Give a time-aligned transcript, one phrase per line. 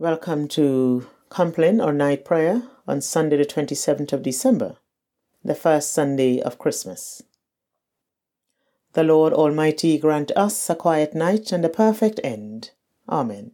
[0.00, 4.76] Welcome to Compline or night prayer on Sunday, the 27th of December,
[5.44, 7.20] the first Sunday of Christmas.
[8.92, 12.70] The Lord Almighty grant us a quiet night and a perfect end.
[13.08, 13.50] Amen.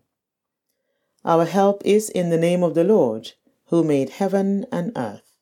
[1.24, 3.32] Our help is in the name of the Lord,
[3.68, 5.38] who made heaven and earth.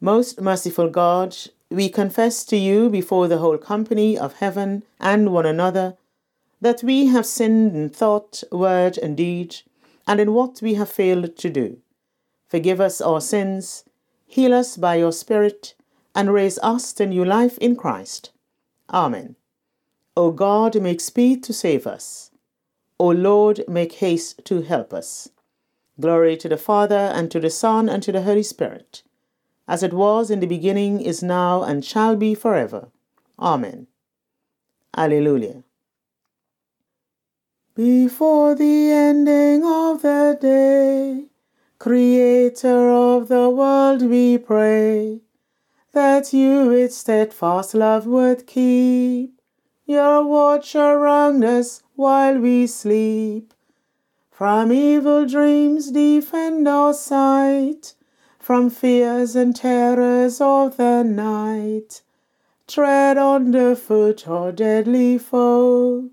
[0.00, 1.36] Most merciful God,
[1.68, 5.96] we confess to you before the whole company of heaven and one another
[6.60, 9.56] that we have sinned in thought, word, and deed
[10.12, 11.78] and in what we have failed to do.
[12.46, 13.84] Forgive us our sins,
[14.26, 15.74] heal us by your Spirit,
[16.14, 18.30] and raise us to new life in Christ.
[18.92, 19.36] Amen.
[20.14, 22.30] O God, make speed to save us.
[22.98, 25.30] O Lord, make haste to help us.
[25.98, 29.02] Glory to the Father, and to the Son, and to the Holy Spirit,
[29.66, 32.88] as it was in the beginning, is now, and shall be forever.
[33.38, 33.86] Amen.
[34.94, 35.64] Alleluia.
[37.74, 41.28] Before the ending of the day,
[41.78, 45.22] Creator of the world, we pray
[45.92, 49.40] that you with steadfast love would keep
[49.86, 53.54] your watch around us while we sleep.
[54.30, 57.94] From evil dreams defend our sight,
[58.38, 62.02] from fears and terrors of the night.
[62.66, 66.10] Tread underfoot our deadly foe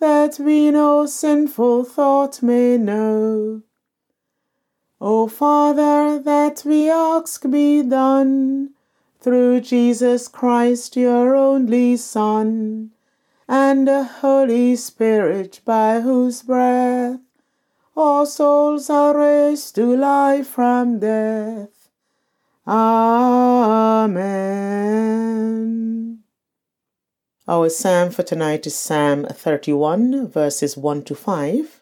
[0.00, 3.62] that we no sinful thought may know.
[5.00, 8.70] O Father, that we ask be done
[9.20, 12.90] through Jesus Christ, your only Son,
[13.48, 17.20] and the Holy Spirit, by whose breath
[17.98, 21.90] all souls are raised to life from death.
[22.64, 24.08] Amen.
[27.50, 31.80] Our psalm for tonight is Psalm 31, verses 1 to 5,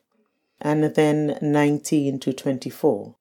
[0.60, 3.16] and then 19 to 24.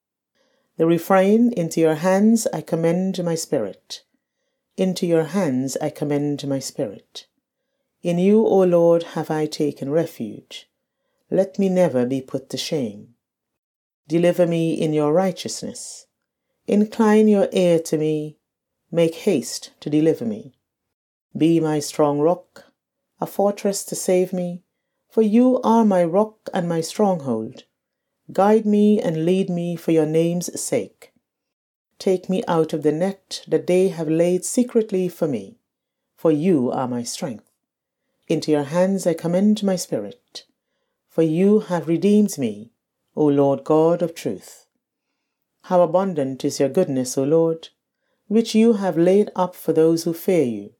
[0.77, 4.03] The refrain Into your hands I commend my spirit.
[4.77, 7.25] Into your hands I commend my spirit.
[8.03, 10.69] In you, O Lord, have I taken refuge.
[11.31, 13.15] Let me never be put to shame.
[14.07, 16.05] Deliver me in your righteousness.
[16.67, 18.37] Incline your ear to me.
[18.91, 20.54] Make haste to deliver me.
[21.37, 22.71] Be my strong rock,
[23.19, 24.63] a fortress to save me,
[25.09, 27.65] for you are my rock and my stronghold.
[28.31, 31.11] Guide me and lead me for your name's sake.
[31.99, 35.57] Take me out of the net that they have laid secretly for me,
[36.15, 37.51] for you are my strength.
[38.29, 40.45] Into your hands I commend my spirit,
[41.09, 42.71] for you have redeemed me,
[43.13, 44.67] O Lord God of truth.
[45.63, 47.69] How abundant is your goodness, O Lord,
[48.27, 50.74] which you have laid up for those who fear you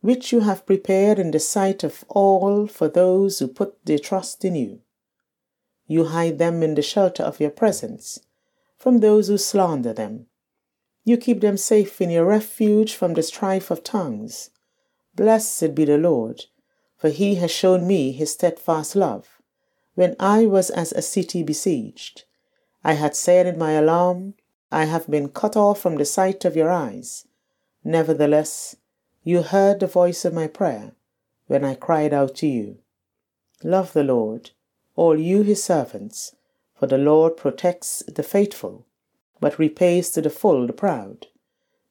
[0.00, 4.44] which you have prepared in the sight of all for those who put their trust
[4.44, 4.80] in you.
[5.86, 8.20] You hide them in the shelter of your presence
[8.78, 10.26] from those who slander them.
[11.04, 14.50] You keep them safe in your refuge from the strife of tongues.
[15.14, 16.44] Blessed be the Lord,
[16.96, 19.40] for he has shown me his steadfast love.
[19.94, 22.24] When I was as a city besieged,
[22.82, 24.34] I had said in my alarm,
[24.72, 27.26] I have been cut off from the sight of your eyes.
[27.84, 28.76] Nevertheless,
[29.22, 30.92] you heard the voice of my prayer
[31.46, 32.78] when I cried out to you.
[33.62, 34.50] Love the Lord,
[34.96, 36.34] all you his servants,
[36.74, 38.86] for the Lord protects the faithful,
[39.40, 41.26] but repays to the full the proud.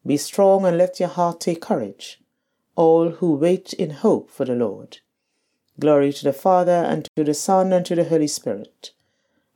[0.06, 2.20] Be strong and let your heart take courage,
[2.76, 5.00] all who wait in hope for the Lord.
[5.80, 8.92] Glory to the Father, and to the Son, and to the Holy Spirit,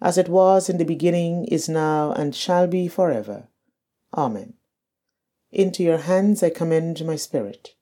[0.02, 3.48] as it was in the beginning, is now, and shall be forever.
[4.16, 4.54] Amen.
[5.54, 7.76] Into your hands I commend my spirit.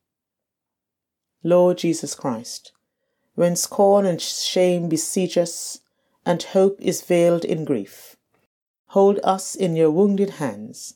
[1.41, 2.73] Lord Jesus Christ,
[3.35, 5.79] when scorn and shame besiege us,
[6.25, 8.17] and hope is veiled in grief,
[8.87, 10.95] hold us in your wounded hands,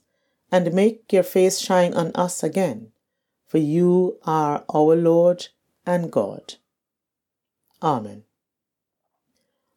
[0.51, 2.91] and make your face shine on us again,
[3.47, 5.47] for you are our Lord
[5.85, 6.55] and God.
[7.81, 8.25] Amen.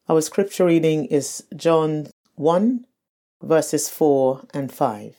[0.08, 2.86] Our scripture reading is John 1,
[3.40, 5.14] verses 4 and 5.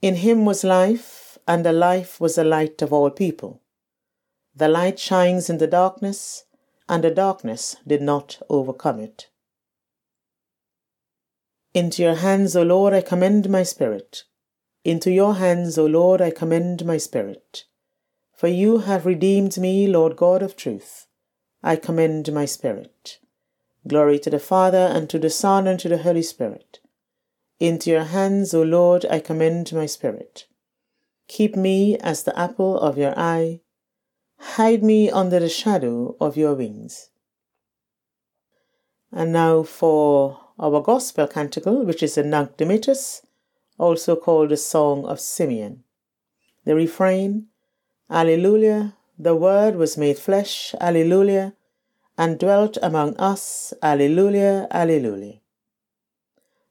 [0.00, 3.62] In him was life, and the life was the light of all people.
[4.54, 6.44] The light shines in the darkness,
[6.88, 9.28] and the darkness did not overcome it.
[11.74, 14.22] Into your hands, O Lord, I commend my spirit.
[14.84, 17.64] Into your hands, O Lord, I commend my spirit.
[18.32, 21.08] For you have redeemed me, Lord God of truth.
[21.60, 23.18] I commend my spirit.
[23.86, 26.78] Glory to the Father, and to the Son, and to the Holy Spirit
[27.60, 30.46] into your hands, O Lord, I commend my spirit.
[31.26, 33.60] Keep me as the apple of your eye.
[34.38, 37.10] Hide me under the shadow of your wings.
[39.12, 43.22] And now for our gospel canticle, which is a Nunc Dimittis,
[43.78, 45.84] also called the Song of Simeon.
[46.64, 47.46] The refrain,
[48.10, 51.54] Alleluia, the Word was made flesh, Alleluia,
[52.16, 55.40] and dwelt among us, Alleluia, Alleluia.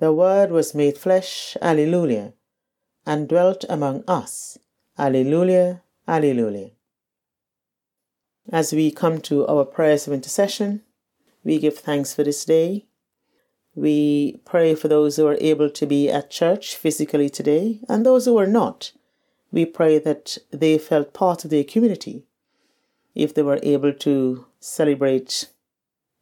[0.00, 2.32] the Word was made flesh, Alleluia,
[3.04, 4.58] and dwelt among us.
[4.98, 6.70] Alleluia, Alleluia.
[8.50, 10.82] As we come to our prayers of intercession,
[11.44, 12.86] we give thanks for this day.
[13.74, 18.24] We pray for those who are able to be at church physically today and those
[18.24, 18.92] who are not.
[19.52, 22.24] We pray that they felt part of their community
[23.14, 25.50] if they were able to celebrate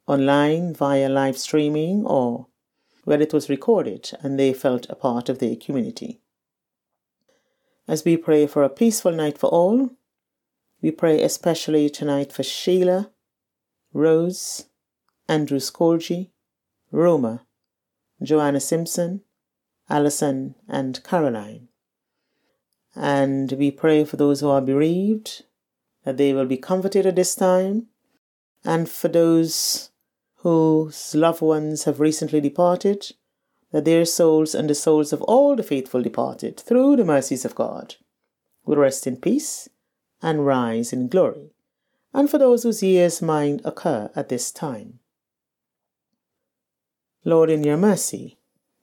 [0.05, 2.48] online via live streaming or
[3.03, 6.21] where it was recorded and they felt a part of their community.
[7.87, 9.91] As we pray for a peaceful night for all,
[10.81, 13.11] we pray especially tonight for Sheila,
[13.93, 14.67] Rose,
[15.27, 16.29] Andrew Scorgi,
[16.91, 17.45] Roma,
[18.21, 19.21] Joanna Simpson,
[19.89, 21.67] Alison, and Caroline.
[22.95, 25.43] And we pray for those who are bereaved,
[26.03, 27.87] that they will be comforted at this time,
[28.63, 29.89] and for those
[30.41, 33.11] whose loved ones have recently departed,
[33.71, 37.55] that their souls and the souls of all the faithful departed, through the mercies of
[37.55, 37.95] God,
[38.65, 39.67] will rest in peace
[40.21, 41.51] and rise in glory,
[42.13, 44.99] and for those whose year's mind occur at this time.
[47.25, 48.37] Lord, in your mercy,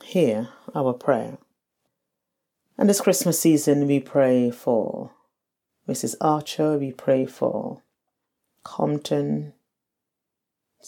[0.04, 1.38] hear our prayer.
[2.76, 5.12] And this Christmas season, we pray for
[5.88, 6.16] Mrs.
[6.20, 7.82] Archer, we pray for
[8.62, 9.54] Compton,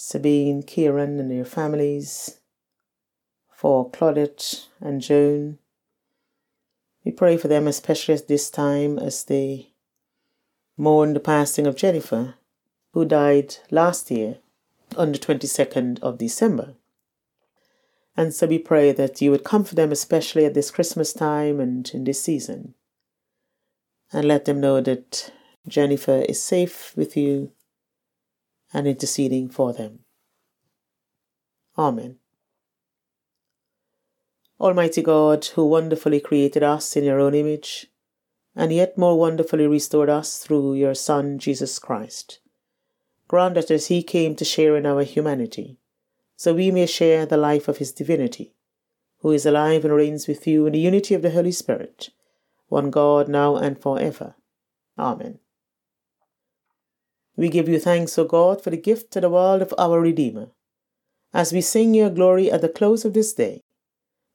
[0.01, 2.39] Sabine, Kieran, and their families,
[3.51, 5.59] for Claudette and Joan.
[7.05, 9.73] We pray for them, especially at this time as they
[10.77, 12.37] mourn the passing of Jennifer,
[12.93, 14.39] who died last year
[14.97, 16.75] on the 22nd of December.
[18.17, 21.91] And so we pray that you would comfort them, especially at this Christmas time and
[21.93, 22.75] in this season,
[24.13, 25.33] and let them know that
[25.67, 27.51] Jennifer is safe with you
[28.73, 30.01] and interceding for them.
[31.77, 32.17] Amen.
[34.61, 37.87] Almighty God, who wonderfully created us in your own image,
[38.57, 42.41] and yet more wonderfully restored us through your Son, Jesus Christ.
[43.29, 45.79] Grant that as he came to share in our humanity,
[46.35, 48.55] so we may share the life of his divinity,
[49.21, 52.09] who is alive and reigns with you in the unity of the Holy Spirit,
[52.69, 54.35] one God, now and forever.
[54.99, 55.39] Amen.
[57.39, 60.49] We give you thanks, O God, for the gift to the world of our Redeemer.
[61.33, 63.63] As we sing your glory at the close of this day,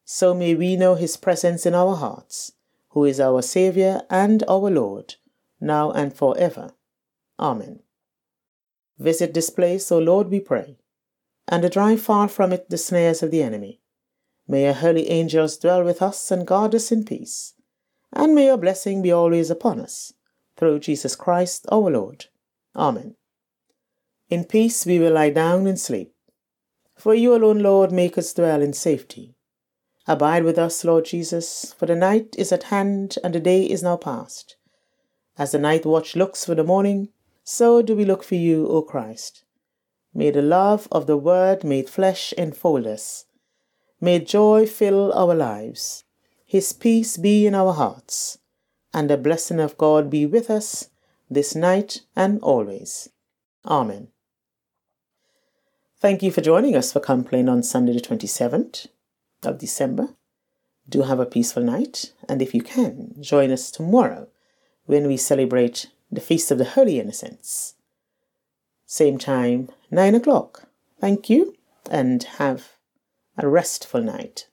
[0.05, 2.53] so may we know his presence in our hearts
[2.91, 5.15] who is our Saviour and our Lord,
[5.59, 6.71] now and forever.
[7.38, 7.81] Amen.
[8.97, 10.77] Visit this place, O Lord, we pray,
[11.50, 13.81] and drive far from it the snares of the enemy.
[14.47, 17.53] May your holy angels dwell with us and guard us in peace,
[18.13, 20.13] and may your blessing be always upon us,
[20.55, 22.27] through Jesus Christ our Lord.
[22.75, 23.15] Amen.
[24.30, 26.13] In peace we will lie down and sleep,
[26.96, 29.36] for you alone, Lord, make us dwell in safety.
[30.08, 33.84] Abide with us, Lord Jesus, for the night is at hand and the day is
[33.84, 34.58] now past.
[35.38, 37.10] As the night watch looks for the morning,
[37.44, 39.44] so do we look for you, O Christ.
[40.13, 43.25] May the love of the Word made flesh enfold us.
[44.01, 46.03] May joy fill our lives.
[46.46, 48.39] His peace be in our hearts,
[48.94, 50.89] and the blessing of God be with us
[51.33, 53.09] this night and always.
[53.65, 54.09] Amen.
[55.99, 58.87] Thank you for joining us for Compline on Sunday the 27th
[59.43, 60.09] of December.
[60.87, 64.27] Do have a peaceful night, and if you can, join us tomorrow
[64.85, 67.75] when we celebrate the Feast of the Holy Innocents.
[68.85, 70.67] Same time, 9 o'clock.
[70.99, 71.55] Thank you,
[71.89, 72.73] and have
[73.37, 74.47] a restful night.